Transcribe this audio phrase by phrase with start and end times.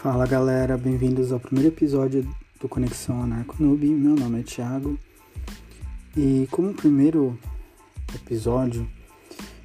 [0.00, 2.24] Fala galera, bem-vindos ao primeiro episódio
[2.60, 3.84] do Conexão Anarco Noob.
[3.84, 4.96] Meu nome é Thiago
[6.16, 7.36] e, como primeiro
[8.14, 8.88] episódio,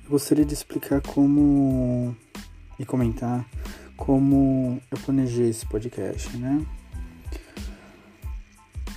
[0.03, 2.17] eu gostaria de explicar como
[2.79, 3.47] e comentar
[3.95, 6.65] como eu planejei esse podcast, né?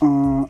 [0.01, 0.49] Uh,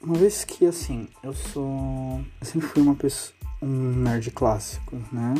[0.00, 2.24] uma vez que, assim, eu sou.
[2.40, 3.34] Eu sempre fui uma pessoa.
[3.60, 5.34] um nerd clássico, né?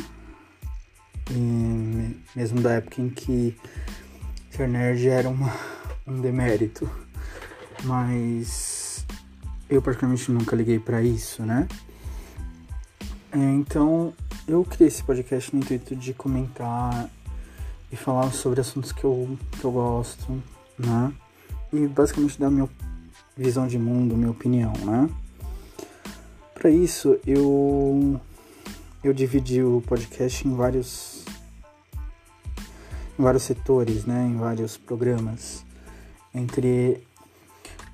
[1.30, 3.57] E mesmo da época em que
[4.60, 5.50] ser nerd era uma,
[6.06, 6.88] um demérito.
[7.84, 9.06] Mas
[9.70, 11.66] eu praticamente nunca liguei para isso, né?
[13.32, 14.12] É, então
[14.46, 17.09] eu criei esse podcast no intuito de comentar
[17.91, 20.42] e falar sobre assuntos que eu, que eu gosto,
[20.79, 21.12] né?
[21.73, 22.68] E basicamente dar minha
[23.37, 25.09] visão de mundo, minha opinião, né?
[26.52, 28.20] Para isso eu
[29.02, 31.20] eu dividi o podcast em vários
[33.21, 35.65] vários setores, né, em vários programas,
[36.35, 37.02] entre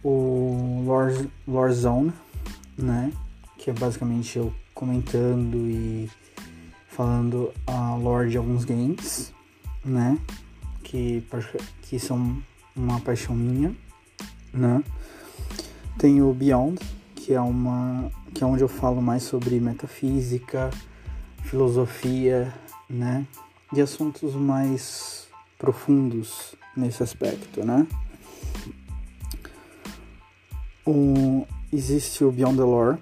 [0.03, 2.13] o Lore, Lore Zone,
[2.77, 3.13] né,
[3.59, 6.11] que é basicamente eu comentando e
[6.89, 9.33] falando a lore de alguns games,
[9.85, 10.19] né,
[10.83, 11.25] que,
[11.83, 12.43] que são
[12.75, 13.75] uma paixão minha,
[14.53, 14.83] né.
[15.99, 16.79] Tem o Beyond,
[17.15, 20.71] que é uma que é onde eu falo mais sobre metafísica,
[21.43, 22.53] filosofia,
[22.89, 23.27] né,
[23.73, 25.27] de assuntos mais
[25.59, 27.87] profundos nesse aspecto, né?
[30.85, 32.99] O, existe o Beyond the Lore,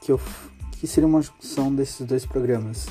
[0.00, 0.20] que, eu,
[0.72, 2.86] que seria uma junção desses dois programas,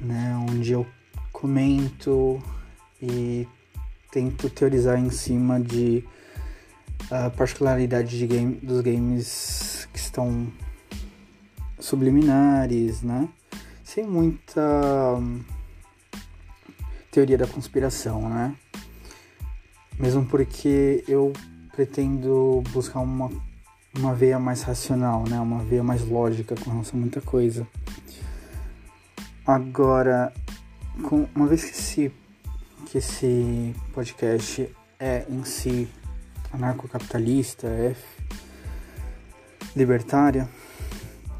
[0.00, 0.36] né?
[0.48, 0.86] Onde eu
[1.32, 2.40] comento
[3.02, 3.46] e
[4.10, 6.04] tento teorizar em cima de
[7.06, 10.46] uh, particularidades de game, dos games que estão
[11.78, 13.28] subliminares, né?
[13.82, 14.62] Sem muita
[17.16, 18.54] teoria da conspiração, né?
[19.98, 21.32] Mesmo porque eu
[21.74, 23.30] pretendo buscar uma,
[23.96, 25.40] uma veia mais racional, né?
[25.40, 27.66] Uma veia mais lógica com relação a muita coisa.
[29.46, 30.30] Agora,
[31.04, 32.12] com, uma vez que esse,
[32.84, 35.88] que esse podcast é em si
[36.52, 37.96] anarcocapitalista, é
[39.74, 40.46] libertária,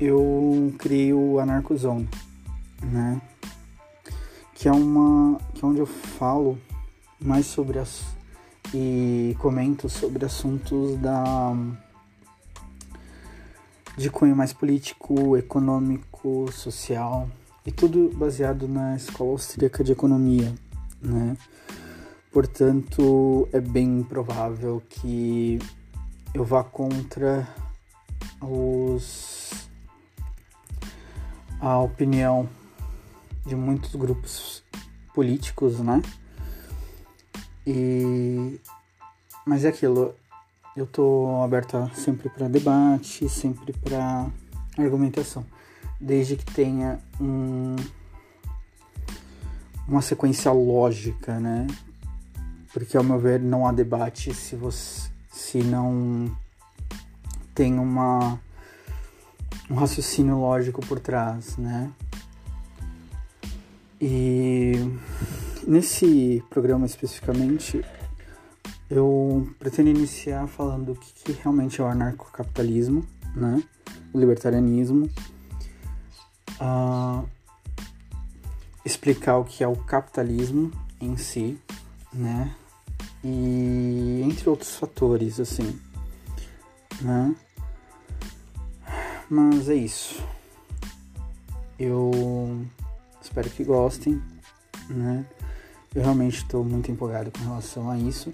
[0.00, 2.09] eu criei o Anarcozone,
[2.82, 3.20] né?
[4.66, 6.59] Que é uma que é onde eu falo
[7.21, 8.04] mais sobre as
[8.75, 11.54] e comento sobre assuntos da
[13.97, 17.31] de cunho mais político, econômico, social
[17.65, 20.53] e tudo baseado na escola austríaca de economia,
[21.00, 21.37] né?
[22.33, 25.60] Portanto, é bem provável que
[26.34, 27.48] eu vá contra
[28.43, 29.53] os
[31.60, 32.48] a opinião
[33.47, 34.62] de muitos grupos
[35.15, 36.03] políticos, né?
[37.67, 38.61] E
[39.47, 40.15] mas é aquilo,
[40.77, 44.27] eu tô aberta sempre para debate, sempre para
[44.77, 45.47] argumentação,
[46.01, 47.77] desde que tenha um
[49.89, 51.67] uma sequência lógica, né?
[52.73, 56.34] Porque ao meu ver não há debate se você se não
[57.55, 58.41] tem uma
[59.71, 61.91] um raciocínio lógico por trás, né?
[64.01, 64.75] E
[65.67, 67.84] nesse programa especificamente,
[68.91, 73.62] eu pretendo iniciar falando o que, que realmente é o anarcocapitalismo, né?
[74.12, 75.11] O libertarianismo.
[76.61, 77.27] Uh,
[78.84, 80.71] explicar o que é o capitalismo
[81.01, 81.59] em si,
[82.13, 82.55] né?
[83.25, 85.81] E entre outros fatores, assim,
[87.01, 87.34] né?
[89.28, 90.23] Mas é isso.
[91.78, 92.65] Eu
[93.26, 94.22] Espero que gostem,
[94.88, 95.26] né?
[95.92, 98.32] Eu realmente estou muito empolgado com relação a isso.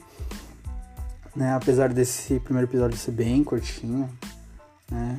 [1.35, 1.55] Né?
[1.55, 4.09] Apesar desse primeiro episódio ser bem curtinho,
[4.91, 5.19] né?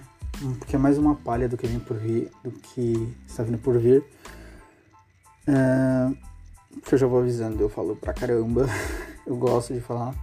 [0.59, 3.80] Porque é mais uma palha do que vem por vir, do que está vindo por
[3.80, 4.03] vir.
[5.48, 6.13] É,
[6.86, 8.68] que eu já vou avisando, eu falo pra caramba,
[9.25, 10.13] eu gosto de falar,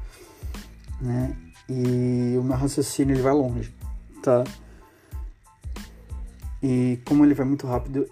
[1.00, 1.36] né?
[1.68, 3.74] E o meu raciocínio ele vai longe,
[4.22, 4.44] tá?
[6.62, 8.08] E como ele vai muito rápido,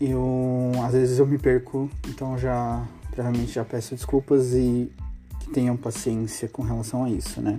[0.00, 4.92] eu às vezes eu me perco, então já previamente já peço desculpas e
[5.40, 7.58] que tenham paciência com relação a isso, né?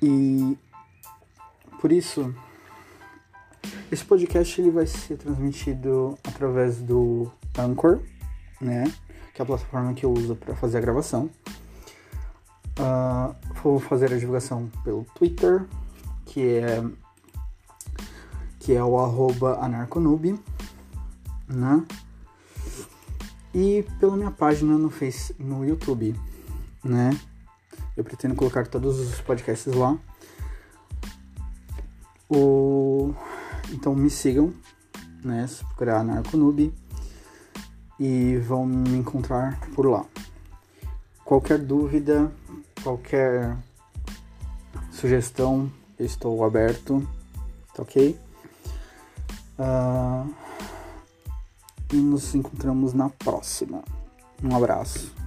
[0.00, 0.56] E
[1.80, 2.34] por isso
[3.90, 8.00] esse podcast ele vai ser transmitido através do Anchor,
[8.60, 8.84] né?
[9.34, 11.28] Que é a plataforma que eu uso para fazer a gravação.
[12.78, 15.66] Uh, vou fazer a divulgação pelo Twitter,
[16.24, 16.82] que é
[18.62, 19.58] que é o arroba
[21.48, 21.84] né?
[23.52, 26.14] e pela minha página no Face, no YouTube,
[26.84, 27.10] né?
[27.96, 29.98] Eu pretendo colocar todos os podcasts lá.
[32.30, 33.12] O...
[33.72, 34.52] Então me sigam,
[35.24, 35.44] né?
[35.48, 36.72] Se procurar Narconube
[37.98, 40.06] e vão me encontrar por lá.
[41.24, 42.32] Qualquer dúvida,
[42.82, 43.56] qualquer
[44.92, 47.06] sugestão, eu estou aberto,
[47.74, 48.16] tá ok?
[49.62, 50.28] Uh,
[51.92, 53.84] e nos encontramos na próxima.
[54.42, 55.21] Um abraço.